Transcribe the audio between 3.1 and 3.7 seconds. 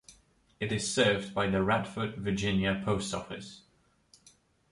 office.